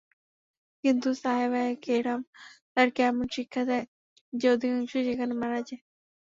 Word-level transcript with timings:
কিন্তু 0.83 1.07
সাহাবায়ে 1.21 1.73
কেরাম 1.83 2.21
তাদেরকে 2.73 3.01
এমন 3.03 3.25
শিক্ষা 3.35 3.61
দেয় 3.69 3.85
যে, 4.33 4.45
অধিকাংশই 4.49 5.03
সেখানে 5.07 5.33
মারা 5.41 5.59
যায়। 5.61 5.81